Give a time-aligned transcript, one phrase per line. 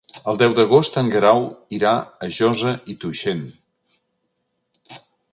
[0.31, 1.43] El deu d'agost en Guerau
[1.79, 1.91] irà
[2.27, 3.43] a Josa i Tuixén.